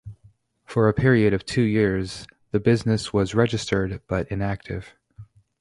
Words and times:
For 0.65 0.89
a 0.89 0.95
period 0.95 1.31
of 1.31 1.45
two 1.45 1.61
years 1.61 2.25
the 2.49 2.59
business 2.59 3.13
was 3.13 3.35
registered 3.35 4.01
but 4.07 4.27
inactive. 4.31 4.95